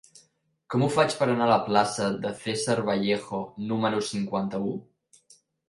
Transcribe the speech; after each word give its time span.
Com 0.73 0.85
ho 0.85 0.87
faig 0.95 1.13
per 1.19 1.27
anar 1.33 1.45
a 1.47 1.51
la 1.51 1.57
plaça 1.67 2.09
de 2.25 2.33
César 2.41 2.79
Vallejo 2.89 3.45
número 3.69 4.03
cinquanta-u? 4.11 4.77